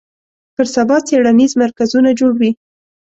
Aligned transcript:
پر 0.55 0.65
سبا 0.75 0.97
څېړنیز 1.07 1.51
مرکزونه 1.63 2.09
جوړ 2.19 2.31
وي 2.39 2.51